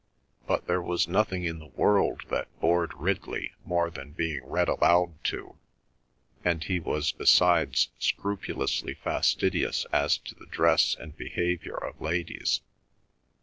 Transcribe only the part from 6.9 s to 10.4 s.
besides scrupulously fastidious as to